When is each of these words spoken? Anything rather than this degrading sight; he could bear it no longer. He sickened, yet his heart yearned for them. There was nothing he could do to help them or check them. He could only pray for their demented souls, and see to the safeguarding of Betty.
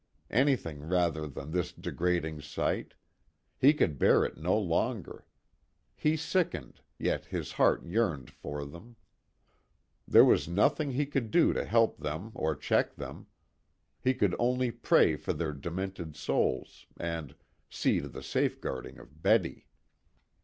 Anything 0.31 0.79
rather 0.81 1.27
than 1.27 1.51
this 1.51 1.71
degrading 1.71 2.41
sight; 2.41 2.95
he 3.55 3.71
could 3.71 3.99
bear 3.99 4.25
it 4.25 4.35
no 4.35 4.57
longer. 4.57 5.27
He 5.95 6.17
sickened, 6.17 6.79
yet 6.97 7.25
his 7.25 7.51
heart 7.51 7.85
yearned 7.85 8.31
for 8.31 8.65
them. 8.65 8.95
There 10.07 10.25
was 10.25 10.47
nothing 10.47 10.89
he 10.93 11.05
could 11.05 11.29
do 11.29 11.53
to 11.53 11.63
help 11.65 11.99
them 11.99 12.31
or 12.33 12.55
check 12.55 12.95
them. 12.95 13.27
He 13.99 14.15
could 14.15 14.35
only 14.39 14.71
pray 14.71 15.17
for 15.17 15.33
their 15.33 15.53
demented 15.53 16.15
souls, 16.15 16.87
and 16.97 17.35
see 17.69 18.01
to 18.01 18.07
the 18.07 18.23
safeguarding 18.23 18.97
of 18.97 19.21
Betty. 19.21 19.67